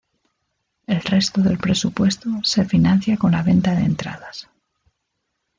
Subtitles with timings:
[0.87, 4.49] El resto del presupuesto se financia con la venta de entradas.